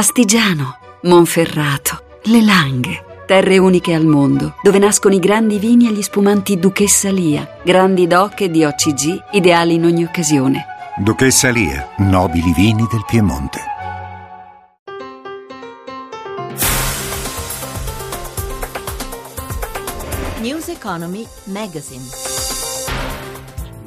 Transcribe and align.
Astigiano, 0.00 0.78
Monferrato, 1.02 2.20
Le 2.22 2.42
Langhe. 2.42 3.04
Terre 3.26 3.58
uniche 3.58 3.92
al 3.92 4.06
mondo, 4.06 4.54
dove 4.62 4.78
nascono 4.78 5.14
i 5.14 5.18
grandi 5.18 5.58
vini 5.58 5.88
e 5.88 5.92
gli 5.92 6.00
spumanti 6.00 6.58
Duchessa 6.58 7.10
Lia, 7.10 7.58
grandi 7.62 8.06
doc 8.06 8.40
e 8.40 8.50
di 8.50 8.64
OCG, 8.64 9.24
ideali 9.32 9.74
in 9.74 9.84
ogni 9.84 10.04
occasione. 10.04 10.64
Duchessa 10.96 11.50
Lia, 11.50 11.86
nobili 11.98 12.50
vini 12.54 12.86
del 12.90 13.04
Piemonte. 13.06 13.60
News 20.40 20.68
Economy 20.68 21.26
Magazine. 21.44 22.04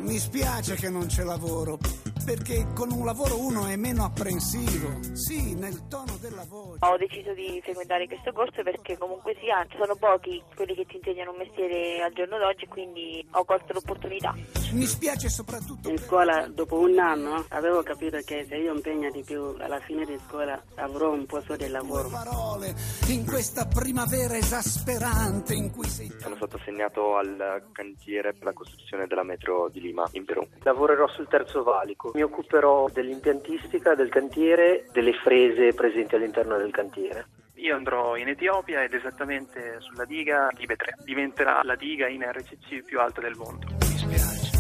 Mi 0.04 0.20
spiace 0.20 0.76
che 0.76 0.92
non 0.92 1.08
c'è 1.08 1.24
lavoro 1.24 1.80
perché 2.24 2.68
con 2.74 2.92
un 2.92 3.06
lavoro 3.06 3.40
uno 3.40 3.66
è 3.66 3.76
meno 3.76 4.06
apprensivo, 4.06 5.00
sì, 5.14 5.53
nel 5.64 5.88
tono 5.88 6.18
della 6.20 6.44
voce. 6.48 6.80
Ho 6.82 6.98
deciso 6.98 7.34
di 7.34 7.62
frequentare 7.64 8.06
questo 8.08 8.34
corso 8.34 8.62
perché 8.64 8.98
comunque 8.98 9.36
sia, 9.40 9.66
sono 9.78 9.96
pochi 9.96 10.44
quelli 10.56 10.76
che 10.76 10.86
ti 10.86 10.98
insegnano 10.98 11.32
un 11.32 11.38
mestiere 11.38 12.02
al 12.02 12.12
giorno 12.12 12.38
d'oggi, 12.38 12.68
quindi 12.68 13.26
ho 13.32 13.46
colto 13.46 13.72
l'opportunità. 13.72 14.36
Mi 14.74 14.86
spiace 14.86 15.30
soprattutto... 15.30 15.90
In 15.90 15.98
scuola, 15.98 16.48
dopo 16.48 16.80
un 16.80 17.00
anno, 17.00 17.46
avevo 17.50 17.82
capito 17.84 18.18
che 18.26 18.46
se 18.48 18.56
io 18.58 18.74
impegno 18.74 19.10
di 19.12 19.24
più 19.24 19.56
alla 19.60 19.80
fine 19.80 20.04
di 20.06 20.20
scuola 20.28 20.62
avrò 20.76 21.12
un 21.12 21.26
posto 21.26 21.56
di 21.56 21.68
lavoro. 21.70 22.10
Parole 22.10 22.74
in 23.08 23.26
questa 23.26 23.66
primavera 23.66 24.36
esasperante 24.36 25.54
in 25.54 25.72
cui 25.72 25.88
sei... 25.88 26.12
Sono 26.20 26.36
stato 26.36 26.58
assegnato 26.58 27.16
al 27.16 27.70
cantiere 27.72 28.34
per 28.34 28.44
la 28.44 28.54
costruzione 28.54 29.08
della 29.08 29.24
metro 29.24 29.70
di 29.70 29.80
Lima, 29.80 30.08
in 30.14 30.26
Perù. 30.26 30.46
Lavorerò 30.64 31.08
sul 31.08 31.28
terzo 31.28 31.64
valico 31.64 32.12
mi 32.14 32.22
occuperò 32.22 32.90
dell'impiantistica, 32.92 33.96
del 33.96 34.10
cantiere, 34.10 34.88
delle 34.92 35.14
frese 35.14 35.53
presenti 35.74 36.16
all'interno 36.16 36.58
del 36.58 36.72
cantiere. 36.72 37.28
Io 37.56 37.76
andrò 37.76 38.18
in 38.18 38.28
Etiopia 38.28 38.84
ed 38.84 38.94
esattamente 38.94 39.78
sulla 39.80 40.06
diga 40.06 40.50
Libe 40.58 40.76
3. 40.76 40.96
Diventerà 41.04 41.62
la 41.64 41.76
diga 41.76 42.08
in 42.08 42.24
RCC 42.24 42.84
più 42.84 43.00
alta 43.00 43.22
del 43.22 43.36
mondo. 43.36 43.68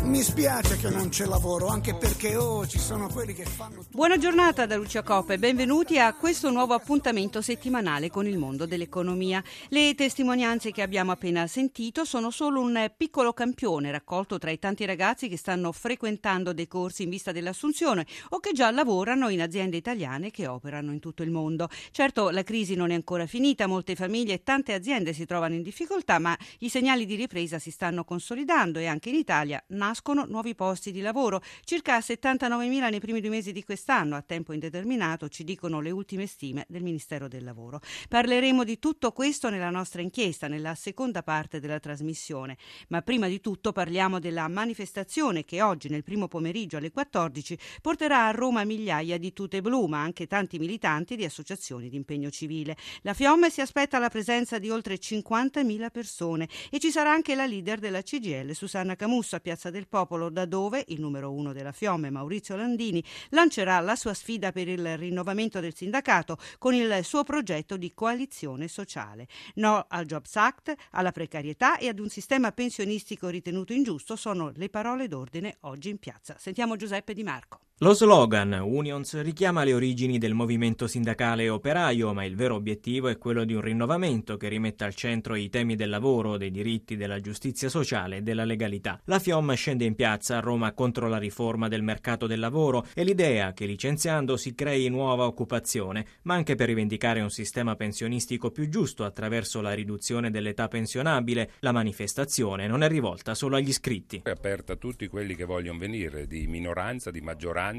Mi 0.03 0.21
spiace. 0.21 0.77
Che 0.83 0.89
non 0.89 1.07
c'è 1.07 1.25
lavoro, 1.25 1.67
anche 1.67 1.95
perché 1.95 2.35
oh, 2.35 2.67
ci 2.67 2.77
sono 2.77 3.07
quelli 3.07 3.33
che 3.33 3.45
fanno... 3.45 3.85
Buona 3.89 4.17
giornata 4.17 4.65
da 4.65 4.75
Lucia 4.75 5.01
Coppa 5.01 5.31
e 5.31 5.39
benvenuti 5.39 5.97
a 5.97 6.13
questo 6.13 6.51
nuovo 6.51 6.73
appuntamento 6.73 7.41
settimanale 7.41 8.09
con 8.09 8.27
il 8.27 8.37
mondo 8.37 8.65
dell'economia. 8.65 9.41
Le 9.69 9.95
testimonianze 9.95 10.71
che 10.71 10.81
abbiamo 10.81 11.13
appena 11.13 11.47
sentito 11.47 12.03
sono 12.03 12.31
solo 12.31 12.59
un 12.59 12.91
piccolo 12.97 13.31
campione 13.31 13.91
raccolto 13.91 14.37
tra 14.39 14.51
i 14.51 14.59
tanti 14.59 14.83
ragazzi 14.83 15.29
che 15.29 15.37
stanno 15.37 15.71
frequentando 15.71 16.51
dei 16.51 16.67
corsi 16.67 17.03
in 17.03 17.09
vista 17.09 17.31
dell'assunzione 17.31 18.05
o 18.29 18.39
che 18.39 18.51
già 18.51 18.71
lavorano 18.71 19.29
in 19.29 19.41
aziende 19.41 19.77
italiane 19.77 20.31
che 20.31 20.47
operano 20.47 20.91
in 20.91 20.99
tutto 20.99 21.23
il 21.23 21.31
mondo. 21.31 21.69
Certo, 21.91 22.29
la 22.29 22.43
crisi 22.43 22.75
non 22.75 22.91
è 22.91 22.95
ancora 22.95 23.25
finita, 23.25 23.67
molte 23.67 23.95
famiglie 23.95 24.33
e 24.33 24.43
tante 24.43 24.73
aziende 24.73 25.13
si 25.13 25.25
trovano 25.25 25.53
in 25.53 25.61
difficoltà, 25.61 26.19
ma 26.19 26.37
i 26.59 26.67
segnali 26.67 27.05
di 27.05 27.15
ripresa 27.15 27.57
si 27.57 27.71
stanno 27.71 28.03
consolidando 28.03 28.79
e 28.79 28.87
anche 28.87 29.07
in 29.07 29.15
Italia 29.15 29.63
nascono 29.67 29.91
nascono 29.93 30.25
nuovi 30.25 30.55
posti 30.55 30.91
di 30.91 31.01
lavoro, 31.01 31.39
circa 31.63 31.99
79.000 31.99 32.89
nei 32.89 32.99
primi 32.99 33.21
due 33.21 33.29
mesi 33.29 33.51
di 33.51 33.63
quest'anno, 33.63 34.15
a 34.15 34.23
tempo 34.23 34.51
indeterminato, 34.51 35.29
ci 35.29 35.43
dicono 35.43 35.81
le 35.81 35.91
ultime 35.91 36.25
stime 36.25 36.65
del 36.67 36.81
Ministero 36.81 37.27
del 37.27 37.43
Lavoro. 37.43 37.79
Parleremo 38.09 38.63
di 38.63 38.79
tutto 38.79 39.11
questo 39.11 39.51
nella 39.51 39.69
nostra 39.69 40.01
inchiesta, 40.01 40.47
nella 40.47 40.73
seconda 40.73 41.21
parte 41.21 41.59
della 41.59 41.79
trasmissione, 41.79 42.57
ma 42.87 43.03
prima 43.03 43.27
di 43.27 43.39
tutto 43.39 43.71
parliamo 43.71 44.17
della 44.17 44.47
manifestazione 44.47 45.45
che 45.45 45.61
oggi, 45.61 45.89
nel 45.89 46.03
primo 46.03 46.27
pomeriggio 46.27 46.77
alle 46.77 46.89
14, 46.89 47.55
porterà 47.79 48.25
a 48.25 48.31
Roma 48.31 48.63
migliaia 48.63 49.19
di 49.19 49.31
tute 49.31 49.61
blu, 49.61 49.85
ma 49.85 50.01
anche 50.01 50.25
tanti 50.25 50.57
militanti 50.57 51.15
di 51.15 51.23
associazioni 51.23 51.87
di 51.87 51.97
impegno 51.97 52.31
civile. 52.31 52.75
La 53.03 53.13
Fiemme 53.13 53.51
si 53.51 53.61
aspetta 53.61 53.99
la 53.99 54.09
presenza 54.09 54.57
di 54.57 54.71
oltre 54.71 54.95
50.000 54.95 55.91
persone 55.91 56.49
e 56.71 56.79
ci 56.79 56.89
sarà 56.89 57.11
anche 57.11 57.35
la 57.35 57.45
leader 57.45 57.77
della 57.77 58.01
CGL, 58.01 58.53
Susanna 58.53 58.95
Camusso, 58.95 59.35
a 59.35 59.39
Piazza 59.39 59.69
del 59.69 59.81
Popolo, 59.87 60.29
da 60.29 60.45
dove 60.45 60.83
il 60.87 60.99
numero 60.99 61.31
uno 61.31 61.53
della 61.53 61.71
Fiome, 61.71 62.09
Maurizio 62.09 62.55
Landini, 62.55 63.03
lancerà 63.29 63.79
la 63.79 63.95
sua 63.95 64.13
sfida 64.13 64.51
per 64.51 64.67
il 64.67 64.97
rinnovamento 64.97 65.59
del 65.59 65.75
sindacato 65.75 66.37
con 66.57 66.73
il 66.73 66.99
suo 67.03 67.23
progetto 67.23 67.77
di 67.77 67.93
coalizione 67.93 68.67
sociale. 68.67 69.27
No 69.55 69.85
al 69.87 70.05
Jobs 70.05 70.35
Act, 70.35 70.73
alla 70.91 71.11
precarietà 71.11 71.77
e 71.77 71.87
ad 71.87 71.99
un 71.99 72.09
sistema 72.09 72.51
pensionistico 72.51 73.27
ritenuto 73.29 73.73
ingiusto 73.73 74.15
sono 74.15 74.51
le 74.55 74.69
parole 74.69 75.07
d'ordine 75.07 75.57
oggi 75.61 75.89
in 75.89 75.97
piazza. 75.97 76.35
Sentiamo 76.37 76.75
Giuseppe 76.75 77.13
Di 77.13 77.23
Marco. 77.23 77.59
Lo 77.83 77.93
slogan 77.93 78.53
Unions 78.53 79.21
richiama 79.21 79.65
le 79.65 79.73
origini 79.73 80.17
del 80.17 80.33
movimento 80.33 80.87
sindacale 80.87 81.49
operaio, 81.49 82.13
ma 82.13 82.23
il 82.23 82.33
vero 82.33 82.55
obiettivo 82.55 83.09
è 83.09 83.17
quello 83.17 83.43
di 83.43 83.53
un 83.53 83.59
rinnovamento 83.59 84.37
che 84.37 84.47
rimetta 84.47 84.85
al 84.85 84.95
centro 84.95 85.35
i 85.35 85.49
temi 85.49 85.75
del 85.75 85.89
lavoro, 85.89 86.37
dei 86.37 86.49
diritti, 86.49 86.95
della 86.95 87.19
giustizia 87.19 87.67
sociale 87.67 88.15
e 88.15 88.21
della 88.21 88.45
legalità. 88.45 89.01
La 89.03 89.19
FIOM 89.19 89.53
scende 89.55 89.83
in 89.83 89.95
piazza 89.95 90.37
a 90.37 90.39
Roma 90.39 90.71
contro 90.71 91.09
la 91.09 91.17
riforma 91.17 91.67
del 91.67 91.83
mercato 91.83 92.25
del 92.25 92.39
lavoro 92.39 92.87
e 92.93 93.03
l'idea 93.03 93.51
che 93.51 93.65
licenziando 93.65 94.37
si 94.37 94.55
crei 94.55 94.87
nuova 94.87 95.25
occupazione, 95.25 96.05
ma 96.21 96.35
anche 96.35 96.55
per 96.55 96.67
rivendicare 96.67 97.19
un 97.19 97.31
sistema 97.31 97.75
pensionistico 97.75 98.49
più 98.49 98.69
giusto 98.69 99.03
attraverso 99.03 99.59
la 99.59 99.73
riduzione 99.73 100.31
dell'età 100.31 100.69
pensionabile. 100.69 101.51
La 101.59 101.73
manifestazione 101.73 102.65
non 102.65 102.81
è 102.81 102.87
rivolta 102.87 103.35
solo 103.35 103.57
agli 103.57 103.67
iscritti. 103.67 104.21
È 104.23 104.29
aperta 104.29 104.71
a 104.71 104.77
tutti 104.77 105.05
quelli 105.07 105.35
che 105.35 105.43
vogliono 105.43 105.79
venire, 105.79 106.27
di 106.27 106.47
minoranza, 106.47 107.11
di 107.11 107.19
maggioranza 107.19 107.71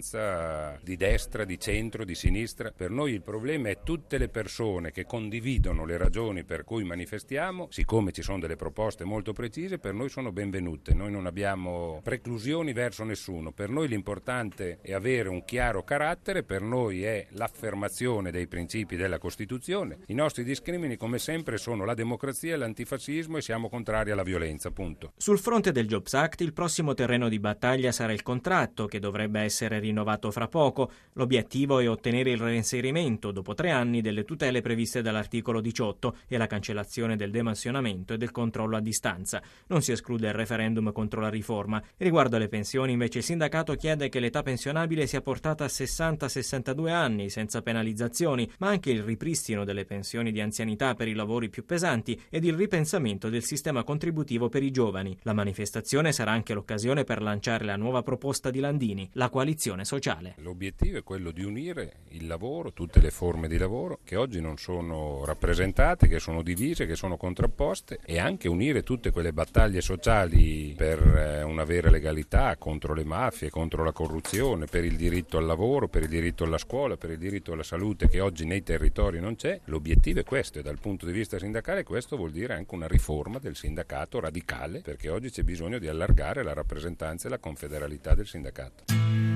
di 0.83 0.97
destra, 0.97 1.45
di 1.45 1.59
centro, 1.59 2.05
di 2.05 2.15
sinistra. 2.15 2.73
Per 2.75 2.91
noi 2.91 3.13
il 3.13 3.23
problema 3.23 3.69
è 3.69 3.79
tutte 3.83 4.19
le 4.19 4.29
persone 4.29 4.91
che 4.91 5.05
condividono 5.05 5.85
le 5.85 5.97
ragioni 5.97 6.45
per 6.45 6.65
cui 6.65 6.85
manifestiamo, 6.85 7.69
siccome 7.71 8.13
ci 8.13 8.23
sono 8.23 8.41
delle 8.41 8.57
proposte 8.57 9.05
molto 9.05 9.33
precise, 9.33 9.79
per 9.79 9.95
noi 9.95 10.09
sono 10.09 10.33
benvenute. 10.33 10.95
Noi 10.95 11.11
non 11.11 11.27
abbiamo 11.27 12.01
preclusioni 12.03 12.73
verso 12.73 13.05
nessuno. 13.05 13.53
Per 13.53 13.69
noi 13.69 13.89
l'importante 13.89 14.79
è 14.81 14.93
avere 14.93 15.29
un 15.29 15.45
chiaro 15.45 15.85
carattere, 15.85 16.43
per 16.43 16.63
noi 16.63 17.05
è 17.05 17.27
l'affermazione 17.31 18.31
dei 18.31 18.47
principi 18.47 18.97
della 18.97 19.19
Costituzione. 19.19 19.99
I 20.07 20.15
nostri 20.15 20.45
discrimini, 20.45 20.97
come 20.97 21.19
sempre, 21.19 21.57
sono 21.57 21.85
la 21.85 21.95
democrazia 21.95 22.57
l'antifascismo 22.57 23.37
e 23.37 23.43
siamo 23.43 23.69
contrari 23.69 24.11
alla 24.11 24.23
violenza, 24.23 24.71
punto. 24.71 25.13
Sul 25.17 25.39
fronte 25.39 25.73
del 25.73 25.87
Jobs 25.87 26.15
Act, 26.15 26.41
il 26.41 26.53
prossimo 26.53 26.95
terreno 26.95 27.29
di 27.29 27.39
battaglia 27.39 27.93
sarà 27.93 28.13
il 28.13 28.23
contratto, 28.23 28.87
che 28.87 28.99
dovrebbe 28.99 29.41
essere 29.41 29.81
rinnovato 29.85 30.31
fra 30.31 30.49
poco. 30.49 30.91
L'obiettivo 31.13 31.79
è 31.79 31.89
ottenere 31.89 32.31
il 32.31 32.39
reinserimento 32.39 33.31
dopo 33.31 33.55
tre 33.55 33.71
anni 33.71 34.01
delle 34.01 34.25
tutele 34.25 34.61
previste 34.61 35.03
dall'articolo 35.03 35.61
18 35.61 36.17
e 36.27 36.37
la 36.37 36.47
cancellazione 36.47 37.17
del 37.17 37.31
demansionamento 37.31 38.15
e 38.15 38.17
del 38.17 38.31
controllo 38.31 38.77
a 38.77 38.81
distanza. 38.81 39.43
Non 39.69 39.83
si 39.83 39.93
esclude 39.93 40.29
il 40.29 40.35
referendum 40.35 40.93
contro 40.93 41.21
la 41.21 41.29
riforma. 41.29 41.83
Riguardo 41.97 42.37
alle 42.37 42.49
pensioni, 42.49 42.93
invece, 42.93 43.19
il 43.19 43.25
sindacato 43.25 43.75
chiede 43.75 44.09
che 44.09 44.21
l'età 44.21 44.43
pensionabile 44.43 45.07
sia 45.07 45.21
portata 45.21 45.65
a 45.65 45.69
60-62 45.69 46.89
anni 46.89 47.29
senza 47.29 47.63
penalizzazioni, 47.63 48.51
ma 48.59 48.69
anche 48.69 48.91
il 48.91 49.03
ripristino 49.03 49.65
delle 49.65 49.85
pensioni 49.85 50.33
di 50.33 50.41
anzianità 50.41 50.95
per 50.95 51.09
i 51.09 51.15
lavori 51.15 51.49
più 51.49 51.65
pesanti 51.65 52.21
ed 52.31 52.45
il 52.45 52.55
ripensamento 52.55 53.29
del 53.29 53.43
sistema 53.43 53.85
contributivo 53.85 54.49
per 54.49 54.63
i 54.63 54.71
giovani. 54.71 55.17
La 55.23 55.33
manifestazione 55.33 56.13
sarà 56.13 56.31
anche 56.31 56.55
l'occasione 56.55 57.05
per 57.05 57.23
lanciare 57.23 57.65
la 57.65 57.77
nuova 57.77 58.03
proposta 58.03 58.51
di 58.51 58.61
Landini, 58.61 59.09
la 59.13 59.29
coalizione 59.29 59.64
sociale. 59.85 60.35
L'obiettivo 60.39 60.99
è 60.99 61.03
quello 61.03 61.31
di 61.31 61.43
unire 61.43 62.01
il 62.11 62.27
lavoro, 62.27 62.73
tutte 62.73 63.01
le 63.01 63.11
forme 63.11 63.49
di 63.49 63.57
lavoro 63.57 64.01
che 64.05 64.17
oggi 64.17 64.41
non 64.41 64.59
sono 64.59 65.25
rappresentate, 65.25 66.07
che 66.07 66.19
sono 66.19 66.43
divise, 66.43 66.87
che 66.87 66.97
sono 66.97 67.17
contrapposte 67.17 67.99
e 68.05 68.19
anche 68.19 68.49
unire 68.49 68.83
tutte 68.83 69.11
quelle 69.11 69.33
battaglie 69.33 69.81
sociali 69.81 70.75
per 70.77 71.01
eh, 71.01 71.43
una 71.43 71.65
vera 71.65 71.89
legalità 71.89 72.57
contro 72.57 72.93
le 72.93 73.05
mafie, 73.05 73.49
contro 73.49 73.85
la 73.85 73.93
corruzione, 73.93 74.67
per 74.67 74.85
il 74.85 74.97
diritto 74.97 75.39
al 75.39 75.47
lavoro, 75.47 75.89
per 75.89 76.03
il 76.03 76.09
diritto 76.09 76.45
alla 76.45 76.59
scuola, 76.59 76.97
per 76.97 77.11
il 77.11 77.19
diritto 77.19 77.53
alla 77.53 77.63
salute 77.63 78.09
che 78.09 78.21
oggi 78.21 78.45
nei 78.45 78.63
territori 78.63 79.19
non 79.21 79.35
c'è. 79.37 79.61
L'obiettivo 79.65 80.21
è 80.21 80.25
questo 80.25 80.59
e 80.59 80.63
dal 80.63 80.79
punto 80.79 81.07
di 81.07 81.13
vista 81.13 81.39
sindacale 81.39 81.85
questo 81.85 82.17
vuol 82.17 82.33
dire 82.33 82.55
anche 82.55 82.75
una 82.75 82.87
riforma 82.87 83.39
del 83.39 83.57
sindacato 83.57 84.21
radicale 84.21 84.81
perché 84.81 85.09
oggi 85.09 85.31
c'è 85.31 85.43
bisogno 85.43 85.79
di 85.79 85.89
allargare 85.89 86.43
la 86.43 86.53
rappresentanza 86.53 87.27
e 87.27 87.31
la 87.31 87.39
confederalità 87.39 88.15
del 88.15 88.27
sindacato. 88.27 89.34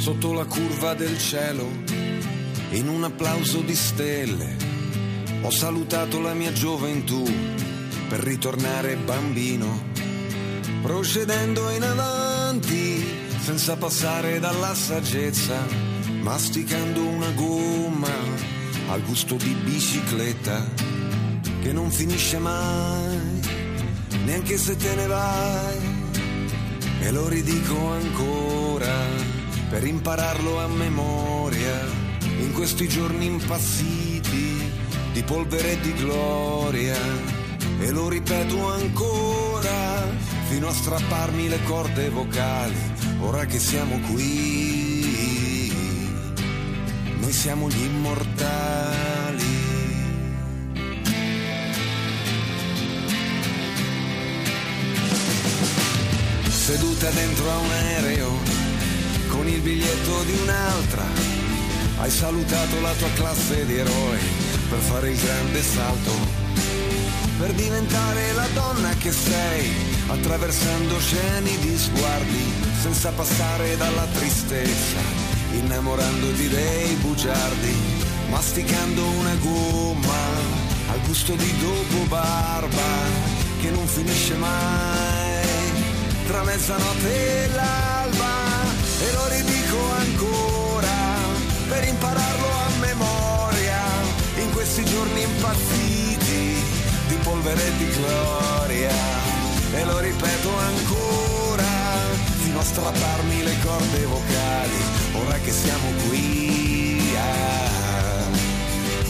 Sotto 0.00 0.32
la 0.32 0.46
curva 0.46 0.94
del 0.94 1.18
cielo, 1.18 1.68
in 2.70 2.88
un 2.88 3.04
applauso 3.04 3.60
di 3.60 3.74
stelle, 3.74 4.56
ho 5.42 5.50
salutato 5.50 6.20
la 6.20 6.32
mia 6.32 6.52
gioventù 6.52 7.22
per 8.08 8.20
ritornare 8.20 8.96
bambino, 8.96 9.88
procedendo 10.80 11.68
in 11.68 11.82
avanti 11.82 13.04
senza 13.40 13.76
passare 13.76 14.40
dalla 14.40 14.74
saggezza, 14.74 15.66
masticando 16.22 17.06
una 17.06 17.30
gomma 17.32 18.08
al 18.88 19.02
gusto 19.02 19.34
di 19.34 19.54
bicicletta 19.64 20.66
che 21.60 21.72
non 21.72 21.90
finisce 21.90 22.38
mai, 22.38 23.40
neanche 24.24 24.56
se 24.56 24.76
te 24.76 24.94
ne 24.94 25.06
vai, 25.06 25.78
e 27.00 27.10
lo 27.10 27.28
ridico 27.28 27.90
ancora 27.90 28.59
per 29.70 29.86
impararlo 29.86 30.58
a 30.58 30.66
memoria 30.66 31.86
in 32.40 32.52
questi 32.52 32.88
giorni 32.88 33.26
impazziti 33.26 34.68
di 35.12 35.22
polvere 35.22 35.72
e 35.72 35.80
di 35.80 35.94
gloria. 35.94 36.98
E 37.78 37.90
lo 37.92 38.08
ripeto 38.08 38.68
ancora 38.68 40.08
fino 40.48 40.66
a 40.66 40.72
strapparmi 40.72 41.48
le 41.48 41.62
corde 41.62 42.10
vocali, 42.10 42.92
ora 43.20 43.46
che 43.46 43.60
siamo 43.60 44.00
qui, 44.12 45.72
noi 47.20 47.32
siamo 47.32 47.68
gli 47.68 47.82
immortali. 47.84 49.58
Seduta 56.48 57.08
dentro 57.10 57.50
a 57.50 57.56
un 57.56 57.70
aereo 57.70 58.59
con 59.40 59.48
il 59.48 59.60
biglietto 59.62 60.22
di 60.24 60.38
un'altra, 60.42 61.02
hai 62.00 62.10
salutato 62.10 62.78
la 62.82 62.92
tua 62.92 63.08
classe 63.14 63.64
di 63.64 63.74
eroi 63.74 64.18
per 64.68 64.78
fare 64.80 65.08
il 65.08 65.18
grande 65.18 65.62
salto, 65.62 66.12
per 67.38 67.50
diventare 67.52 68.34
la 68.34 68.46
donna 68.52 68.90
che 68.98 69.10
sei, 69.10 69.72
attraversando 70.08 71.00
sceni 71.00 71.56
di 71.60 71.74
sguardi, 71.74 72.52
senza 72.82 73.12
passare 73.12 73.78
dalla 73.78 74.04
tristezza, 74.12 75.00
innamorandoti 75.52 76.48
dei 76.48 76.94
bugiardi, 76.96 77.74
masticando 78.28 79.02
una 79.20 79.36
gomma 79.36 80.22
al 80.90 81.00
gusto 81.06 81.34
di 81.34 81.54
dopo 81.60 82.04
barba 82.08 82.92
che 83.62 83.70
non 83.70 83.86
finisce 83.86 84.34
mai, 84.34 85.48
tra 86.26 86.42
mezzanotte 86.42 87.44
e 87.44 87.48
l'alba, 87.54 87.89
lo 89.12 89.28
ridico 89.28 89.78
ancora 89.98 90.96
per 91.68 91.84
impararlo 91.84 92.46
a 92.46 92.68
memoria 92.80 93.80
in 94.42 94.50
questi 94.52 94.84
giorni 94.84 95.22
impazziti 95.22 96.62
di 97.08 97.14
polvere 97.22 97.66
e 97.66 97.76
di 97.76 97.88
gloria. 97.90 98.94
E 99.72 99.84
lo 99.84 99.98
ripeto 100.00 100.50
ancora 100.56 101.70
fino 102.42 102.58
a 102.58 102.64
strapparmi 102.64 103.42
le 103.44 103.56
corde 103.62 104.04
vocali 104.06 104.82
ora 105.12 105.38
che 105.38 105.52
siamo 105.52 105.90
qui 106.08 107.14
ah, 107.16 108.28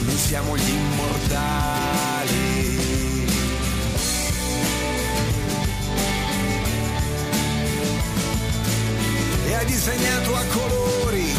noi 0.00 0.16
siamo 0.16 0.56
gli 0.56 0.68
immortali 0.68 1.99
disegnato 9.80 10.34
a 10.34 10.44
colori 10.52 11.34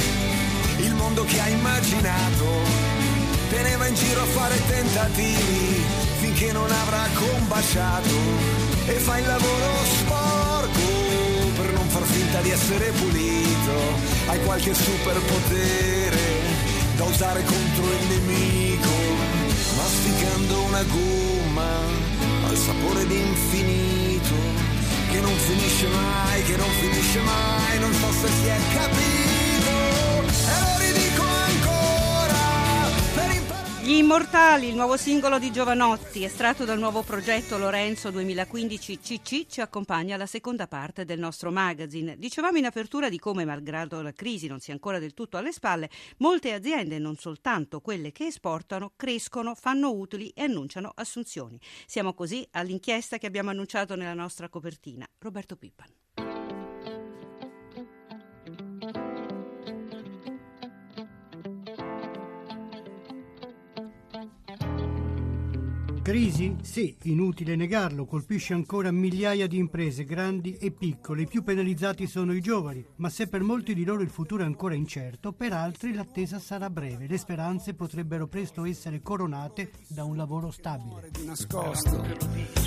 il 0.78 0.96
mondo 0.96 1.24
che 1.26 1.40
hai 1.40 1.52
immaginato. 1.52 2.46
Teneva 3.52 3.86
in 3.86 3.94
giro 3.94 4.22
a 4.22 4.26
fare 4.26 4.56
tentativi 4.66 5.84
finché 6.22 6.52
non 6.52 6.72
avrà 6.72 7.06
combaciato 7.14 8.16
e 8.88 8.94
fa 8.94 9.20
il 9.20 9.28
lavoro 9.28 9.86
sporco 9.86 10.90
per 11.56 11.72
non 11.74 11.88
far 11.90 12.02
finta 12.02 12.42
di 12.42 12.50
essere 12.50 12.90
pulito. 12.90 13.78
Hai 14.26 14.42
qualche 14.44 14.74
superpotere 14.74 16.20
da 16.96 17.04
usare 17.04 17.44
contro 17.44 17.84
il 17.84 18.08
nemico, 18.08 18.90
masticando 19.76 20.62
una 20.64 20.84
gomma 20.84 21.70
al 22.48 22.58
sapore 22.58 23.06
di 23.06 23.20
infinito 23.20 24.01
finisce 25.52 25.88
mai, 25.88 26.44
che 26.44 26.56
non 26.56 26.70
finisce 26.70 27.20
mai, 27.20 27.80
non 27.80 27.94
so 27.94 28.12
se 28.12 28.28
si 28.28 28.48
è 28.48 28.60
capito, 28.74 29.74
e 30.48 30.60
lo 30.64 30.78
ridico. 30.80 31.11
Gli 33.84 33.94
Immortali, 33.94 34.68
il 34.68 34.76
nuovo 34.76 34.96
singolo 34.96 35.40
di 35.40 35.52
Giovanotti, 35.52 36.24
estratto 36.24 36.66
dal 36.66 36.78
nuovo 36.78 37.02
progetto 37.02 37.58
Lorenzo 37.58 38.12
2015 38.12 39.00
CC, 39.00 39.48
ci 39.48 39.60
accompagna 39.60 40.14
alla 40.14 40.28
seconda 40.28 40.68
parte 40.68 41.04
del 41.04 41.18
nostro 41.18 41.50
magazine. 41.52 42.16
Dicevamo 42.16 42.60
in 42.60 42.66
apertura 42.66 43.10
di 43.10 43.18
come, 43.18 43.44
malgrado 43.44 44.04
la 44.04 44.14
crisi 44.14 44.46
non 44.46 44.60
sia 44.60 44.74
ancora 44.74 45.00
del 45.00 45.16
tutto 45.16 45.38
alle 45.38 45.52
spalle, 45.52 45.90
molte 46.18 46.54
aziende, 46.54 47.00
non 47.00 47.16
soltanto 47.16 47.82
quelle 47.82 48.12
che 48.12 48.28
esportano, 48.28 48.94
crescono, 48.96 49.56
fanno 49.56 49.92
utili 49.92 50.30
e 50.30 50.44
annunciano 50.44 50.92
assunzioni. 50.94 51.60
Siamo 51.88 52.14
così 52.14 52.48
all'inchiesta 52.52 53.18
che 53.18 53.26
abbiamo 53.26 53.50
annunciato 53.50 53.96
nella 53.96 54.14
nostra 54.14 54.48
copertina. 54.48 55.08
Roberto 55.18 55.56
Pippan. 55.56 55.92
Crisi? 66.12 66.58
Sì, 66.62 66.94
inutile 67.04 67.56
negarlo, 67.56 68.06
colpisce 68.06 68.54
ancora 68.54 68.92
migliaia 68.92 69.48
di 69.48 69.58
imprese 69.58 70.04
grandi 70.04 70.58
e 70.58 70.72
piccole. 70.72 71.22
I 71.22 71.26
più 71.26 71.42
penalizzati 71.42 72.06
sono 72.06 72.34
i 72.34 72.42
giovani, 72.42 72.86
ma 72.98 73.10
se 73.10 73.28
per 73.28 73.44
molti 73.44 73.74
di 73.74 73.86
loro 73.86 74.02
il 74.02 74.10
futuro 74.10 74.44
è 74.44 74.46
ancora 74.46 74.76
incerto, 74.76 75.32
per 75.32 75.54
altri 75.54 75.94
l'attesa 75.94 76.38
sarà 76.38 76.70
breve. 76.70 77.08
Le 77.08 77.18
speranze 77.18 77.76
potrebbero 77.76 78.28
presto 78.28 78.66
essere 78.66 79.02
coronate 79.02 79.72
da 79.88 80.04
un 80.04 80.18
lavoro 80.18 80.52
stabile. 80.52 81.12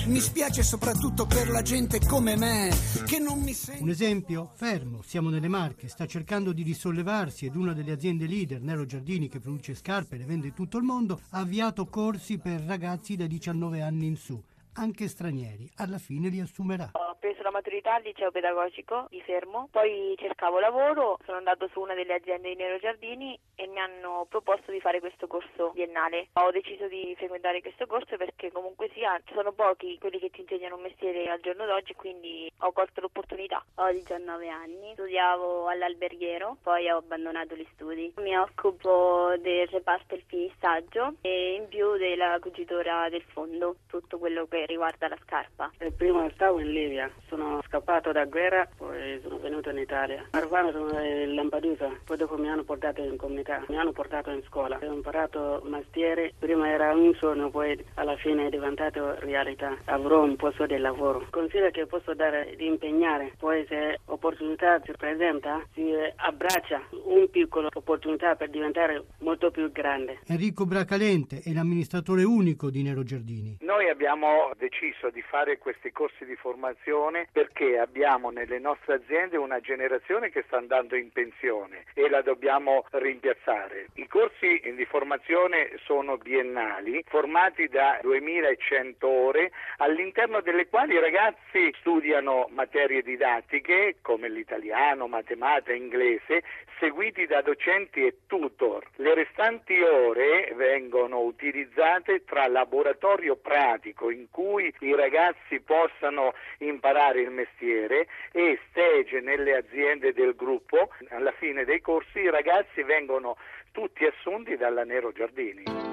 Mi 0.07 0.21
spiace 0.21 0.63
soprattutto 0.63 1.27
per 1.27 1.51
la 1.51 1.61
gente 1.61 1.99
come 2.01 2.37
me, 2.37 2.71
che 3.05 3.19
non 3.19 3.41
mi 3.41 3.53
sente. 3.53 3.83
Un 3.83 3.91
esempio? 3.91 4.53
Fermo, 4.55 5.03
siamo 5.03 5.29
nelle 5.29 5.49
Marche, 5.49 5.89
sta 5.89 6.07
cercando 6.07 6.55
di 6.55 6.63
risollevarsi 6.63 7.45
ed 7.45 7.57
una 7.57 7.75
delle 7.75 7.93
aziende 7.93 8.27
leader, 8.27 8.63
Nero 8.63 8.87
Giardini, 8.87 9.29
che 9.29 9.41
produce 9.41 9.75
scarpe 9.75 10.15
e 10.15 10.19
le 10.21 10.25
vende 10.25 10.47
in 10.47 10.55
tutto 10.55 10.79
il 10.79 10.85
mondo, 10.85 11.21
ha 11.31 11.41
avviato 11.41 11.85
corsi 11.85 12.39
per 12.39 12.63
ragazzi 12.63 13.17
da 13.17 13.33
19 13.35 13.83
anni 13.83 14.07
in 14.07 14.17
su, 14.17 14.41
anche 14.75 15.09
stranieri. 15.09 15.69
Alla 15.77 15.99
fine 15.99 16.29
li 16.29 16.39
assumerà. 16.39 16.91
La 16.93 17.17
maturità 17.55 17.95
al 17.95 18.03
liceo 18.03 18.33
pedagogico 18.33 19.07
di 19.11 19.23
Fermo, 19.23 19.69
poi 19.71 20.17
cercavo 20.19 20.59
lavoro, 20.59 21.19
sono 21.25 21.37
andato 21.37 21.69
su 21.69 21.81
una 21.81 21.95
delle 21.95 22.15
aziende 22.15 22.49
di 22.49 22.57
Nero 22.57 22.79
Giardini 22.79 23.39
e 23.55 23.69
mi 23.69 23.79
hanno 23.79 24.27
proposto 24.29 24.73
di 24.73 24.81
fare 24.81 24.99
questo 24.99 25.29
corso 25.29 25.71
biennale. 25.71 26.31
Ho 26.33 26.51
deciso 26.51 26.89
di 26.89 27.15
frequentare 27.17 27.61
questo 27.61 27.87
corso 27.87 28.17
perché 28.17 28.51
comunque 28.51 28.91
sia 28.93 29.21
sono 29.33 29.53
pochi 29.53 29.99
quelli 30.01 30.19
che 30.19 30.31
ti 30.31 30.41
insegnano 30.41 30.75
un 30.75 30.83
mestiere 30.83 31.31
al 31.31 31.41
giorno 31.41 31.65
d'oggi, 31.65 31.95
quindi 31.95 32.51
ho 32.59 32.73
colto 32.73 33.01
l'opportunità. 33.01 33.65
Ho 33.77 33.91
19 33.93 34.49
anni, 34.49 34.93
studiavo 34.95 35.69
all'alberghiero, 35.69 36.57
poi 36.61 36.91
ho 36.91 36.97
abbandonato 36.97 37.55
gli 37.55 37.67
studi. 37.75 38.13
Mi 38.17 38.37
occupo 38.37 39.33
del 39.39 39.69
reparto 39.69 40.17
il 40.17 40.25
finissaggio 40.27 41.15
e 41.21 41.55
in 41.55 41.69
più 41.69 41.97
della 41.97 42.37
cucitura 42.41 43.09
del 43.09 43.23
fondo, 43.23 43.77
tutto 43.87 44.19
quello 44.19 44.47
che 44.47 44.67
riguarda 44.67 45.07
la 45.07 45.19
scarpa. 45.23 45.71
Prima 45.97 46.29
stavo 46.31 46.59
in 46.59 46.73
Libia, 46.73 47.09
sono 47.29 47.44
scappato 47.67 48.13
da 48.13 48.25
guerra, 48.25 48.69
poi 48.77 49.21
sono 49.23 49.39
venuto 49.39 49.71
in 49.71 49.79
Italia. 49.79 50.25
Arrivato 50.31 50.71
sono 50.73 51.01
in 51.01 51.35
Lampedusa, 51.35 51.91
poi 52.05 52.17
dopo 52.17 52.37
mi 52.37 52.49
hanno 52.49 52.65
portato 52.65 53.03
in 53.03 53.17
comunità, 53.17 53.65
mi 53.69 53.77
hanno 53.77 53.93
portato 53.93 54.31
in 54.31 54.43
scuola. 54.43 54.79
Ho 54.83 54.93
imparato 54.93 55.63
mestiere, 55.65 56.33
prima 56.39 56.69
era 56.69 56.93
un 56.93 57.15
sogno, 57.15 57.51
poi 57.51 57.83
alla 57.95 58.17
fine 58.17 58.47
è 58.47 58.51
diventato 58.51 59.17
realtà. 59.21 59.77
Avrò 59.87 60.23
un 60.23 60.37
posto 60.37 60.67
di 60.67 60.77
lavoro. 60.79 61.27
Considero 61.31 61.71
che 61.71 61.87
posso 61.87 62.15
dare 62.15 62.55
di 62.57 62.67
impegnare, 62.67 63.33
poi 63.39 63.65
se 63.69 64.01
opportunità 64.07 64.81
si 64.85 64.93
presenta, 64.97 65.63
si 65.75 65.93
abbraccia 66.17 66.83
un 67.05 67.29
piccolo 67.31 67.69
opportunità 67.73 68.35
per 68.37 68.51
diventare 68.51 69.05
molto 69.21 69.51
più 69.51 69.71
grande. 69.71 70.21
Enrico 70.27 70.65
Bracalente 70.67 71.41
è 71.45 71.53
l'amministratore 71.53 72.23
unico 72.23 72.71
di 72.71 72.83
Nero 72.83 73.03
Giardini. 73.03 73.59
Noi 73.61 73.89
abbiamo 73.89 74.51
deciso 74.57 75.11
di 75.11 75.23
fare 75.23 75.59
questi 75.59 75.91
corsi 75.91 76.25
di 76.25 76.37
formazione 76.37 77.29
perché 77.35 77.81
abbiamo 77.81 78.31
nelle 78.31 78.61
nostre 78.61 78.95
aziende 78.95 79.37
una 79.37 79.59
generazione 79.59 80.31
che 80.31 80.45
sta 80.47 80.57
andando 80.57 80.95
in 80.95 81.11
pensione 81.11 81.83
e 81.93 82.09
la 82.09 82.23
dobbiamo 82.23 82.87
rimpiazzare. 82.93 83.89
I 83.95 84.07
corsi 84.07 84.63
di 84.63 84.85
formazione 84.85 85.73
sono 85.83 86.17
biennali, 86.17 87.03
formati 87.09 87.67
da 87.67 87.99
2100 88.03 89.09
ore, 89.09 89.51
all'interno 89.79 90.43
delle 90.43 90.69
quali 90.69 90.95
i 90.95 91.01
ragazzi 91.01 91.75
studiano 91.81 92.47
materie 92.51 93.03
didattiche 93.03 93.97
come 94.01 94.29
l'italiano, 94.29 95.09
matematica, 95.09 95.73
inglese, 95.73 96.45
seguiti 96.79 97.27
da 97.27 97.43
docenti 97.43 98.05
e 98.05 98.19
tutor. 98.29 98.87
Le 98.97 99.15
restanti 99.15 99.81
ore 99.81 100.53
vengono 100.55 101.21
utilizzate 101.21 102.25
tra 102.25 102.47
laboratorio 102.47 103.35
pratico 103.35 104.11
in 104.11 104.31
cui 104.31 104.73
i 104.81 104.95
ragazzi 104.95 105.61
possano 105.61 106.33
imparare 106.59 107.24
il 107.25 107.31
mestiere 107.31 108.07
e 108.33 108.59
stage 108.71 109.21
nelle 109.21 109.57
aziende 109.57 110.13
del 110.13 110.35
gruppo. 110.35 110.91
Alla 111.11 111.33
fine 111.33 111.65
dei 111.65 111.81
corsi 111.81 112.21
i 112.21 112.31
ragazzi 112.31 112.83
vengono 112.83 113.37
tutti 113.73 114.05
assunti 114.05 114.57
dalla 114.57 114.85
Nero 114.85 115.13
Giardini. 115.13 115.84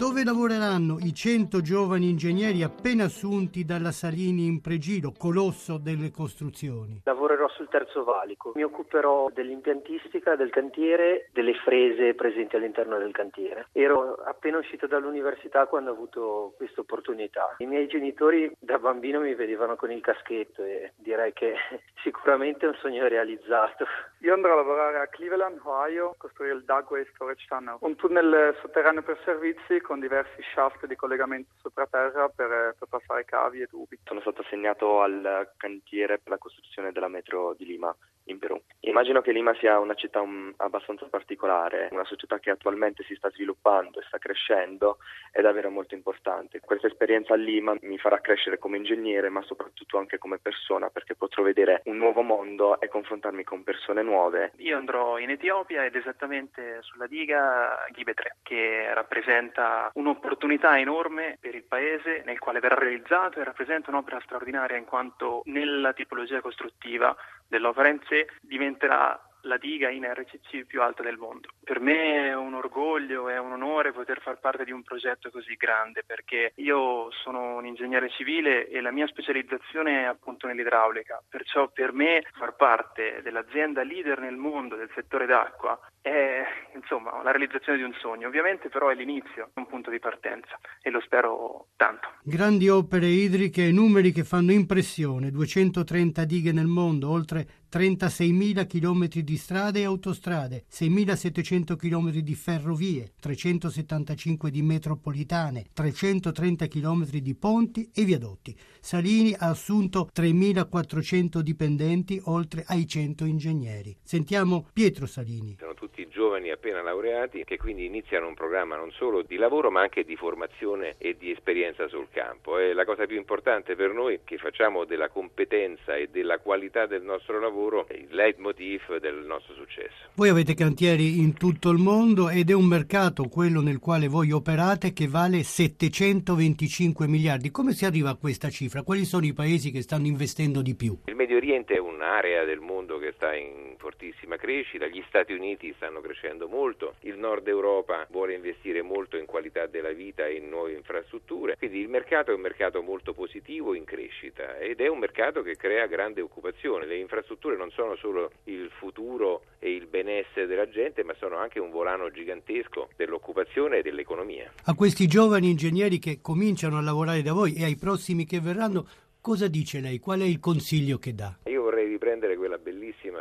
Dove 0.00 0.24
lavoreranno 0.24 0.96
i 0.98 1.12
100 1.12 1.60
giovani 1.60 2.08
ingegneri 2.08 2.62
appena 2.62 3.04
assunti 3.04 3.66
dalla 3.66 3.92
Salini 3.92 4.46
in 4.46 4.62
Pregilo, 4.62 5.12
colosso 5.12 5.76
delle 5.76 6.10
costruzioni? 6.10 7.02
Lavorerò 7.04 7.46
sul 7.50 7.68
terzo 7.68 8.02
valico. 8.02 8.52
Mi 8.54 8.62
occuperò 8.62 9.28
dell'impiantistica, 9.28 10.36
del 10.36 10.48
cantiere, 10.48 11.28
delle 11.34 11.52
frese 11.52 12.14
presenti 12.14 12.56
all'interno 12.56 12.96
del 12.96 13.12
cantiere. 13.12 13.68
Ero 13.72 14.14
appena 14.24 14.56
uscito 14.56 14.86
dall'università 14.86 15.66
quando 15.66 15.90
ho 15.90 15.92
avuto 15.92 16.54
questa 16.56 16.80
opportunità. 16.80 17.56
I 17.58 17.66
miei 17.66 17.86
genitori 17.86 18.50
da 18.58 18.78
bambino 18.78 19.20
mi 19.20 19.34
vedevano 19.34 19.76
con 19.76 19.92
il 19.92 20.00
caschetto 20.00 20.64
e 20.64 20.94
direi 20.96 21.34
che 21.34 21.52
sicuramente 22.02 22.64
è 22.64 22.68
un 22.70 22.78
sogno 22.80 23.06
realizzato. 23.06 23.84
Io 24.20 24.32
andrò 24.32 24.54
a 24.54 24.56
lavorare 24.56 25.00
a 25.00 25.08
Cleveland, 25.08 25.60
Ohio, 25.62 26.14
costruire 26.16 26.54
il 26.54 26.64
Dugway 26.64 27.04
Storage 27.12 27.44
Tunnel, 27.46 27.76
un 27.80 27.96
tunnel 27.96 28.56
sotterraneo 28.62 29.02
per 29.02 29.18
servizi 29.24 29.80
con 29.90 29.98
diversi 29.98 30.40
shaft 30.54 30.86
di 30.86 30.94
collegamento 30.94 31.50
sottoterra 31.60 32.28
per, 32.28 32.76
per 32.78 32.86
passare 32.88 33.24
cavi 33.24 33.60
e 33.60 33.66
tubi. 33.66 33.98
Sono 34.04 34.20
stato 34.20 34.42
assegnato 34.42 35.02
al 35.02 35.50
cantiere 35.56 36.20
per 36.20 36.30
la 36.30 36.38
costruzione 36.38 36.92
della 36.92 37.08
metro 37.08 37.54
di 37.58 37.66
Lima 37.66 37.92
in 38.30 38.38
Perù. 38.38 38.60
Immagino 38.80 39.20
che 39.20 39.32
Lima 39.32 39.54
sia 39.54 39.78
una 39.78 39.94
città 39.94 40.20
un, 40.20 40.52
abbastanza 40.56 41.06
particolare, 41.06 41.88
una 41.92 42.04
società 42.04 42.38
che 42.38 42.50
attualmente 42.50 43.04
si 43.04 43.14
sta 43.14 43.30
sviluppando 43.30 44.00
e 44.00 44.04
sta 44.06 44.18
crescendo 44.18 44.98
è 45.30 45.40
davvero 45.40 45.70
molto 45.70 45.94
importante. 45.94 46.60
Questa 46.60 46.86
esperienza 46.86 47.34
a 47.34 47.36
Lima 47.36 47.76
mi 47.82 47.98
farà 47.98 48.20
crescere 48.20 48.58
come 48.58 48.78
ingegnere, 48.78 49.28
ma 49.28 49.42
soprattutto 49.42 49.98
anche 49.98 50.18
come 50.18 50.38
persona, 50.38 50.88
perché 50.88 51.14
potrò 51.14 51.42
vedere 51.42 51.82
un 51.84 51.96
nuovo 51.96 52.22
mondo 52.22 52.80
e 52.80 52.88
confrontarmi 52.88 53.44
con 53.44 53.62
persone 53.62 54.02
nuove. 54.02 54.52
Io 54.56 54.76
andrò 54.76 55.18
in 55.18 55.30
Etiopia 55.30 55.84
ed 55.84 55.94
esattamente 55.94 56.78
sulla 56.82 57.06
diga 57.06 57.84
Ghibe 57.90 58.14
3, 58.14 58.36
che 58.42 58.92
rappresenta 58.94 59.90
un'opportunità 59.94 60.78
enorme 60.78 61.36
per 61.40 61.54
il 61.54 61.64
paese 61.64 62.22
nel 62.24 62.38
quale 62.38 62.60
verrà 62.60 62.76
realizzato 62.76 63.40
e 63.40 63.44
rappresenta 63.44 63.90
un'opera 63.90 64.20
straordinaria 64.20 64.76
in 64.76 64.84
quanto 64.84 65.42
nella 65.44 65.92
tipologia 65.92 66.40
costruttiva 66.40 67.16
dell'opera 67.50 67.88
in 67.88 68.00
sé 68.08 68.28
diventerà 68.40 69.20
la 69.42 69.56
diga 69.56 69.88
in 69.88 70.04
RCC 70.04 70.66
più 70.66 70.82
alta 70.82 71.02
del 71.02 71.16
mondo. 71.16 71.48
Per 71.62 71.80
me 71.80 72.28
è 72.28 72.36
un 72.36 72.54
orgoglio, 72.54 73.28
è 73.28 73.38
un 73.38 73.52
onore 73.52 73.92
poter 73.92 74.20
far 74.20 74.38
parte 74.38 74.64
di 74.64 74.72
un 74.72 74.82
progetto 74.82 75.30
così 75.30 75.54
grande 75.54 76.02
perché 76.04 76.52
io 76.56 77.10
sono 77.22 77.56
un 77.56 77.66
ingegnere 77.66 78.10
civile 78.10 78.68
e 78.68 78.80
la 78.80 78.90
mia 78.90 79.06
specializzazione 79.06 80.02
è 80.02 80.04
appunto 80.04 80.46
nell'idraulica, 80.46 81.22
perciò 81.28 81.68
per 81.68 81.92
me 81.92 82.24
far 82.32 82.54
parte 82.56 83.20
dell'azienda 83.22 83.82
leader 83.82 84.20
nel 84.20 84.36
mondo 84.36 84.76
del 84.76 84.90
settore 84.94 85.26
d'acqua 85.26 85.78
è 86.02 86.44
insomma 86.80 87.22
la 87.22 87.30
realizzazione 87.30 87.78
di 87.78 87.84
un 87.84 87.94
sogno, 88.00 88.26
ovviamente 88.26 88.68
però 88.68 88.88
è 88.88 88.94
l'inizio, 88.94 89.50
un 89.54 89.66
punto 89.66 89.90
di 89.90 89.98
partenza 89.98 90.58
e 90.82 90.90
lo 90.90 91.00
spero 91.00 91.66
tanto. 91.76 92.08
Grandi 92.22 92.68
opere 92.68 93.06
idriche 93.06 93.66
e 93.66 93.72
numeri 93.72 94.12
che 94.12 94.24
fanno 94.24 94.52
impressione, 94.52 95.30
230 95.30 96.24
dighe 96.24 96.52
nel 96.52 96.66
mondo, 96.66 97.10
oltre 97.10 97.46
36.000 97.70 98.66
km 98.66 99.06
di 99.22 99.36
strade 99.36 99.80
e 99.80 99.84
autostrade, 99.84 100.64
6.700 100.70 101.76
km 101.76 102.10
di 102.10 102.34
ferrovie, 102.34 103.12
375 103.20 104.50
di 104.50 104.62
metropolitane, 104.62 105.66
330 105.72 106.66
km 106.66 107.04
di 107.06 107.34
ponti 107.34 107.90
e 107.94 108.04
viadotti. 108.04 108.56
Salini 108.80 109.34
ha 109.38 109.48
assunto 109.48 110.08
3.400 110.12 111.40
dipendenti 111.40 112.20
oltre 112.24 112.64
ai 112.66 112.86
100 112.86 113.24
ingegneri. 113.24 113.96
Sentiamo 114.02 114.66
Pietro 114.72 115.06
Salini. 115.06 115.56
Sono 115.58 115.74
tutti 115.74 115.89
giovani 116.20 116.50
appena 116.50 116.82
laureati 116.82 117.44
che 117.44 117.56
quindi 117.56 117.86
iniziano 117.86 118.28
un 118.28 118.34
programma 118.34 118.76
non 118.76 118.90
solo 118.90 119.22
di 119.22 119.36
lavoro 119.36 119.70
ma 119.70 119.80
anche 119.80 120.04
di 120.04 120.16
formazione 120.16 120.96
e 120.98 121.16
di 121.18 121.30
esperienza 121.30 121.88
sul 121.88 122.08
campo. 122.12 122.58
E 122.58 122.74
la 122.74 122.84
cosa 122.84 123.06
più 123.06 123.16
importante 123.16 123.74
per 123.74 123.94
noi 123.94 124.20
che 124.22 124.36
facciamo 124.36 124.84
della 124.84 125.08
competenza 125.08 125.96
e 125.96 126.08
della 126.08 126.36
qualità 126.36 126.84
del 126.84 127.00
nostro 127.00 127.40
lavoro 127.40 127.88
è 127.88 127.94
il 127.94 128.08
leitmotiv 128.10 128.98
del 128.98 129.24
nostro 129.24 129.54
successo. 129.54 130.10
Voi 130.12 130.28
avete 130.28 130.52
cantieri 130.52 131.20
in 131.20 131.32
tutto 131.32 131.70
il 131.70 131.78
mondo 131.78 132.28
ed 132.28 132.50
è 132.50 132.54
un 132.54 132.66
mercato, 132.66 133.28
quello 133.28 133.62
nel 133.62 133.78
quale 133.78 134.06
voi 134.06 134.30
operate, 134.30 134.92
che 134.92 135.08
vale 135.08 135.42
725 135.42 137.06
miliardi. 137.06 137.50
Come 137.50 137.72
si 137.72 137.86
arriva 137.86 138.10
a 138.10 138.16
questa 138.16 138.50
cifra? 138.50 138.82
Quali 138.82 139.06
sono 139.06 139.24
i 139.24 139.32
paesi 139.32 139.70
che 139.70 139.80
stanno 139.80 140.06
investendo 140.06 140.60
di 140.60 140.74
più? 140.74 140.98
Il 141.06 141.16
Medio 141.16 141.38
Oriente 141.38 141.76
è 141.76 141.78
un'area 141.78 142.44
del 142.44 142.60
mondo 142.60 142.98
che 142.98 143.12
sta 143.12 143.34
in 143.34 143.76
fortissima 143.78 144.36
crescita, 144.36 144.86
gli 144.86 145.02
Stati 145.08 145.32
Uniti 145.32 145.72
stanno 145.76 146.00
crescendo 146.00 146.08
molto, 146.48 146.94
il 147.00 147.16
Nord 147.16 147.46
Europa 147.48 148.06
vuole 148.10 148.34
investire 148.34 148.82
molto 148.82 149.16
in 149.16 149.26
qualità 149.26 149.66
della 149.66 149.92
vita 149.92 150.26
e 150.26 150.34
in 150.34 150.48
nuove 150.48 150.72
infrastrutture, 150.72 151.56
quindi 151.56 151.78
il 151.78 151.88
mercato 151.88 152.30
è 152.30 152.34
un 152.34 152.40
mercato 152.40 152.82
molto 152.82 153.12
positivo 153.12 153.74
in 153.74 153.84
crescita 153.84 154.58
ed 154.58 154.80
è 154.80 154.88
un 154.88 154.98
mercato 154.98 155.42
che 155.42 155.56
crea 155.56 155.86
grande 155.86 156.20
occupazione. 156.20 156.86
Le 156.86 156.96
infrastrutture 156.96 157.56
non 157.56 157.70
sono 157.70 157.96
solo 157.96 158.32
il 158.44 158.70
futuro 158.78 159.42
e 159.58 159.72
il 159.74 159.86
benessere 159.86 160.46
della 160.46 160.68
gente, 160.68 161.04
ma 161.04 161.14
sono 161.18 161.36
anche 161.36 161.60
un 161.60 161.70
volano 161.70 162.10
gigantesco 162.10 162.88
dell'occupazione 162.96 163.78
e 163.78 163.82
dell'economia. 163.82 164.52
A 164.64 164.74
questi 164.74 165.06
giovani 165.06 165.50
ingegneri 165.50 165.98
che 165.98 166.20
cominciano 166.20 166.78
a 166.78 166.82
lavorare 166.82 167.22
da 167.22 167.32
voi 167.32 167.54
e 167.54 167.64
ai 167.64 167.76
prossimi 167.76 168.24
che 168.26 168.40
verranno, 168.40 168.86
cosa 169.20 169.48
dice 169.48 169.80
lei? 169.80 169.98
Qual 169.98 170.20
è 170.20 170.24
il 170.24 170.40
consiglio 170.40 170.98
che 170.98 171.14
dà? 171.14 171.38
Io 171.44 171.62
vorrei 171.62 171.86
riprendere 171.86 172.36
quella 172.36 172.58
bellissima 172.58 172.79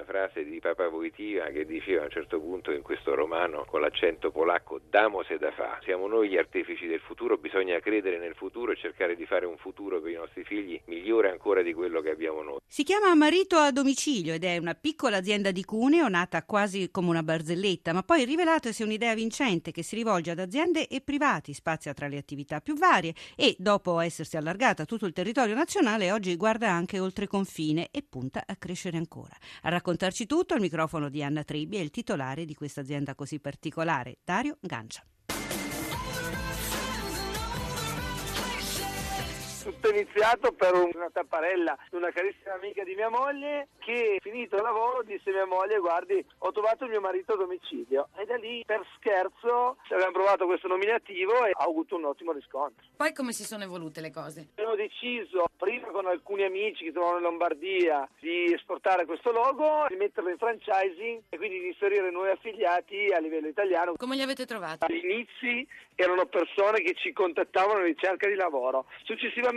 frase 0.10 0.44
di 0.44 0.60
Papa 0.60 0.88
Wojtyła 0.88 1.52
che 1.52 1.66
diceva 1.66 2.02
a 2.02 2.06
un 2.06 2.10
certo 2.10 2.40
punto 2.40 2.72
in 2.72 2.82
questo 2.82 3.14
romano 3.14 3.66
con 3.66 3.82
l'accento 3.82 4.32
polacco 4.32 4.80
damo 4.90 5.24
se 5.24 5.38
da 5.38 5.52
fa. 5.52 5.80
Siamo 5.84 6.08
noi 6.08 6.30
gli 6.30 6.38
artefici 6.38 6.88
del 6.88 7.00
futuro, 7.00 7.38
bisogna 7.38 7.80
credere 7.80 8.18
nel 8.18 8.34
futuro 8.36 8.72
e 8.72 8.76
cercare 8.76 9.16
di 9.16 9.26
fare 9.26 9.46
un 9.46 9.58
futuro 9.58 10.02
per 10.02 10.12
i 10.12 10.16
nostri 10.16 10.44
figli 10.44 10.82
migliore 10.86 11.30
ancora 11.30 11.62
di 11.62 11.74
quello 11.74 12.02
che 12.02 12.10
abbiamo 12.10 12.42
noi. 12.42 12.58
Si 12.66 12.84
chiama 12.84 13.14
Marito 13.16 13.56
a 13.58 13.72
domicilio 13.72 14.34
ed 14.34 14.44
è 14.44 14.58
una 14.58 14.74
piccola 14.74 15.18
azienda 15.18 15.52
di 15.52 15.64
Cuneo 15.64 16.08
nata 16.08 16.44
quasi 16.44 16.90
come 16.92 17.10
una 17.10 17.24
barzelletta, 17.24 17.94
ma 17.94 18.04
poi 18.04 18.26
rivelatasi 18.26 18.84
un'idea 18.84 19.14
vincente 19.14 19.72
che 19.72 19.84
si 19.84 19.96
rivolge 19.96 20.32
ad 20.32 20.40
aziende 20.40 20.88
e 20.88 21.02
privati, 21.02 21.54
spazia 21.54 21.94
tra 21.94 22.08
le 22.08 22.18
attività 22.18 22.62
più 22.62 22.76
varie 22.76 23.14
e 23.36 23.56
dopo 23.58 24.00
essersi 24.00 24.38
allargata 24.38 24.84
a 24.84 24.86
tutto 24.86 25.06
il 25.06 25.14
territorio 25.14 25.56
nazionale 25.56 26.12
oggi 26.12 26.36
guarda 26.36 26.70
anche 26.70 27.00
oltre 27.00 27.28
confine 27.28 27.90
e 27.92 28.04
punta 28.08 28.44
a 28.46 28.56
crescere 28.56 28.98
ancora. 28.98 29.36
A 29.62 29.70
raccontarci 29.70 30.26
tutto 30.26 30.54
al 30.54 30.62
microfono 30.62 31.10
di 31.10 31.24
Anna 31.24 31.44
Tribbi 31.44 31.78
è 31.78 31.82
il 31.82 31.90
titolare 31.92 32.46
di 32.46 32.56
questa 32.56 32.82
azienda 32.82 33.16
così 33.16 33.40
particolare, 33.40 34.20
Dario 34.24 34.58
Gancia. 34.62 35.04
Tutto 39.64 39.90
iniziato 39.90 40.54
per 40.54 40.74
una 40.74 41.10
tapparella 41.12 41.78
di 41.90 41.98
una 41.98 42.12
carissima 42.12 42.54
amica 42.54 42.84
di 42.84 42.96
mia 42.96 43.10
moglie 43.10 43.68
che 43.80 44.18
finito 44.22 44.56
il 44.56 44.62
lavoro 44.62 45.04
disse 45.04 45.30
a 45.30 45.34
mia 45.34 45.46
moglie 45.46 45.80
guardi 45.80 46.26
ho 46.38 46.52
trovato 46.52 46.86
il 46.86 46.92
mio 46.92 47.02
marito 47.02 47.34
a 47.34 47.38
domicilio 47.38 48.08
e 48.18 48.26
da 48.26 48.38
lì 48.38 48.64
per 48.66 48.86
scherzo 48.96 49.78
abbiamo 49.90 50.12
provato 50.12 50.46
questo 50.46 50.68
nominativo 50.68 51.46
e 51.46 51.52
ha 51.52 51.64
avuto 51.64 51.98
un 51.98 52.06
ottimo 52.06 52.32
riscontro. 52.32 52.86
Poi 52.96 53.14
come 53.14 53.34
si 53.34 53.44
sono 53.44 53.64
evolute 53.64 54.00
le 54.00 54.12
cose? 54.12 54.48
Abbiamo 54.56 54.76
deciso 54.76 55.46
prima 55.58 55.88
con 55.88 56.06
alcuni 56.08 56.44
amici 56.44 56.86
che 56.86 56.92
trovano 56.94 57.18
in 57.18 57.24
Lombardia 57.24 58.08
di 58.20 58.54
esportare 58.54 59.06
questo 59.06 59.32
logo, 59.32 59.86
di 59.90 59.96
metterlo 59.96 60.30
in 60.30 60.38
franchising 60.38 61.24
e 61.28 61.38
quindi 61.38 61.60
di 61.60 61.68
inserire 61.68 62.10
nuovi 62.12 62.30
affiliati 62.30 63.08
a 63.14 63.20
livello 63.20 63.48
italiano. 63.48 63.94
Come 63.98 64.16
li 64.16 64.22
avete 64.22 64.46
trovati? 64.46 64.86
Agli 64.86 65.04
inizi 65.04 65.68
erano 65.96 66.26
persone 66.28 66.82
che 66.82 66.94
ci 66.96 67.12
contattavano 67.12 67.80
in 67.80 67.86
ricerca 67.88 68.28
di 68.28 68.36
lavoro. 68.36 68.86
Successivamente, 69.04 69.48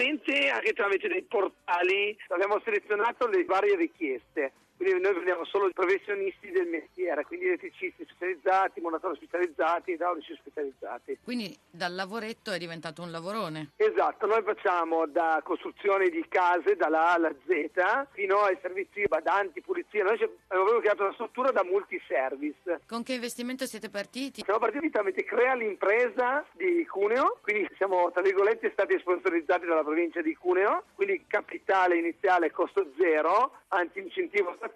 anche 0.51 0.73
tramite 0.73 1.09
dei 1.09 1.23
portali, 1.23 2.17
abbiamo 2.29 2.61
selezionato 2.65 3.27
le 3.29 3.45
varie 3.45 3.77
richieste. 3.77 4.53
Quindi 4.83 5.01
noi 5.01 5.13
prendiamo 5.13 5.45
solo 5.45 5.69
i 5.69 5.73
professionisti 5.73 6.51
del 6.51 6.67
mestiere, 6.67 7.25
quindi 7.25 7.47
elettricisti 7.47 8.05
specializzati, 8.05 8.81
montatori 8.81 9.15
specializzati, 9.15 9.93
idraulici 9.93 10.35
specializzati. 10.35 11.19
Quindi 11.23 11.57
dal 11.71 11.95
lavoretto 11.95 12.51
è 12.51 12.59
diventato 12.59 13.01
un 13.01 13.13
lavorone. 13.13 13.71
Esatto, 13.77 14.27
noi 14.27 14.43
facciamo 14.43 15.07
da 15.07 15.41
costruzione 15.45 16.09
di 16.09 16.25
case 16.29 16.75
dalla 16.75 17.11
A 17.11 17.13
alla 17.13 17.33
Z 17.47 18.09
fino 18.11 18.41
ai 18.41 18.59
servizi 18.61 19.05
badanti, 19.07 19.61
pulizia. 19.61 20.03
Noi 20.03 20.19
abbiamo 20.49 20.81
creato 20.81 21.05
una 21.05 21.13
struttura 21.13 21.53
da 21.53 21.63
multiservice. 21.63 22.81
Con 22.89 23.05
che 23.05 23.13
investimento 23.13 23.67
siete 23.67 23.89
partiti? 23.89 24.43
Siamo 24.43 24.59
partiti 24.59 24.91
tramite 24.91 25.23
Crea 25.23 25.55
l'impresa 25.55 26.45
di 26.55 26.85
Cuneo, 26.87 27.39
quindi 27.41 27.71
siamo 27.77 28.11
tra 28.11 28.21
virgolette 28.21 28.73
stati 28.73 28.99
sponsorizzati 28.99 29.65
dalla 29.65 29.85
provincia 29.85 30.21
di 30.23 30.35
Cuneo, 30.35 30.87
quindi 30.97 31.23
capitale 31.29 31.99
iniziale 31.99 32.51
costo 32.51 32.91
zero, 32.99 33.59
anti 33.69 34.01
incentivo 34.01 34.53
statale. 34.57 34.71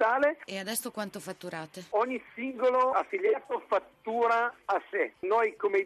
E 0.44 0.58
adesso 0.58 0.90
quanto 0.90 1.20
fatturate? 1.20 1.84
Ogni 1.90 2.22
singolo 2.34 2.90
affiliato 2.92 3.62
fattura 3.66 4.54
a 4.66 4.82
sé. 4.90 5.14
Noi 5.20 5.56
come 5.56 5.84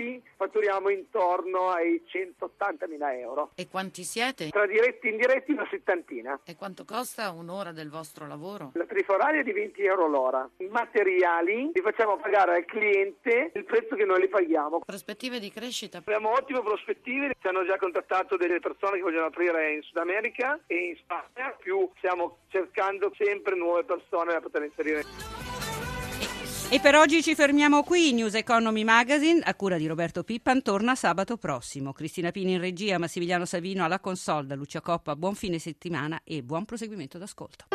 diretti 0.00 0.22
fatturiamo 0.36 0.88
intorno 0.88 1.68
ai 1.68 2.02
180 2.06 2.86
mila 2.88 3.14
euro. 3.16 3.50
E 3.54 3.68
quanti 3.68 4.02
siete? 4.04 4.48
Tra 4.48 4.66
diretti 4.66 5.08
e 5.08 5.10
indiretti 5.10 5.52
una 5.52 5.66
settantina. 5.70 6.40
E 6.44 6.56
quanto 6.56 6.84
costa 6.84 7.30
un'ora 7.30 7.72
del 7.72 7.90
vostro 7.90 8.26
lavoro? 8.26 8.70
La 8.74 8.86
tarifa 8.86 9.14
oraria 9.14 9.40
è 9.40 9.44
di 9.44 9.52
20 9.52 9.82
euro 9.84 10.08
l'ora. 10.08 10.48
I 10.56 10.68
materiali 10.68 11.70
li 11.72 11.80
facciamo 11.82 12.16
pagare 12.16 12.56
al 12.56 12.64
cliente 12.64 13.52
il 13.54 13.64
prezzo 13.64 13.94
che 13.94 14.04
noi 14.04 14.20
li 14.20 14.28
paghiamo. 14.28 14.80
Prospettive 14.80 15.38
di 15.38 15.50
crescita? 15.50 15.98
Abbiamo 15.98 16.32
ottime 16.32 16.62
prospettive, 16.62 17.34
ci 17.38 17.46
hanno 17.46 17.64
già 17.66 17.76
contattato 17.76 18.36
delle 18.36 18.60
persone 18.60 18.96
che 18.96 19.02
vogliono 19.02 19.26
aprire 19.26 19.74
in 19.74 19.82
Sud 19.82 19.98
America 19.98 20.58
e 20.66 20.74
in 20.74 20.96
Spagna, 20.96 21.50
più 21.58 21.90
stiamo 21.98 22.38
cercando 22.48 23.12
sempre 23.16 23.56
nuove 23.56 23.84
persone 23.84 24.32
da 24.32 24.40
poter 24.40 24.62
inserire. 24.62 25.59
E 26.72 26.78
per 26.78 26.94
oggi 26.94 27.20
ci 27.20 27.34
fermiamo 27.34 27.82
qui. 27.82 28.12
News 28.12 28.34
Economy 28.34 28.84
Magazine, 28.84 29.40
a 29.42 29.56
cura 29.56 29.76
di 29.76 29.88
Roberto 29.88 30.22
Pippan, 30.22 30.62
torna 30.62 30.94
sabato 30.94 31.36
prossimo. 31.36 31.92
Cristina 31.92 32.30
Pini 32.30 32.52
in 32.52 32.60
regia, 32.60 32.96
Massimiliano 32.96 33.44
Savino 33.44 33.82
alla 33.82 33.98
console, 33.98 34.46
da 34.46 34.54
Lucia 34.54 34.80
Coppa. 34.80 35.16
Buon 35.16 35.34
fine 35.34 35.58
settimana 35.58 36.20
e 36.22 36.44
buon 36.44 36.64
proseguimento 36.64 37.18
d'ascolto. 37.18 37.66